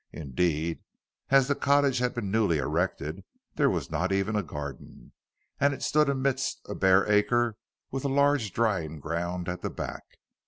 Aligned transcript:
Indeed, 0.11 0.79
as 1.29 1.47
the 1.47 1.53
cottage 1.53 1.99
had 1.99 2.15
been 2.15 2.31
newly 2.31 2.57
erected, 2.57 3.23
there 3.53 3.69
was 3.69 3.91
not 3.91 4.11
even 4.11 4.35
a 4.35 4.41
garden, 4.41 5.11
and 5.59 5.75
it 5.75 5.83
stood 5.83 6.09
amidst 6.09 6.59
a 6.67 6.73
bare 6.73 7.07
acre 7.07 7.55
with 7.91 8.03
a 8.03 8.09
large 8.09 8.51
drying 8.51 8.99
ground 8.99 9.47
at 9.47 9.61
the 9.61 9.69
back. 9.69 10.17